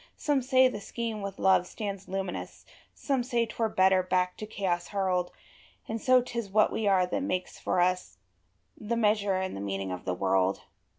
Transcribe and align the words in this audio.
Some 0.17 0.41
say 0.41 0.67
the 0.67 0.79
Scheme 0.81 1.21
with 1.21 1.37
love 1.37 1.67
stands 1.67 2.07
luminous, 2.07 2.65
Some 2.95 3.21
say 3.21 3.45
't 3.45 3.53
were 3.59 3.69
better 3.69 4.01
back 4.01 4.35
to 4.37 4.47
chaos 4.47 4.87
hurled; 4.87 5.29
And 5.87 6.01
so 6.01 6.23
't 6.23 6.39
is 6.39 6.49
what 6.49 6.71
we 6.71 6.87
are 6.87 7.05
that 7.05 7.21
makes 7.21 7.59
for 7.59 7.79
us 7.79 8.17
The 8.75 8.97
measure 8.97 9.35
and 9.35 9.55
the 9.55 9.61
meaning 9.61 9.91
of 9.91 10.05
the 10.05 10.15
world. 10.15 10.61